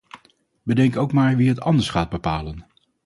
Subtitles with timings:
[0.63, 2.65] Bedenk ook maar wie het anders gaat bepalen.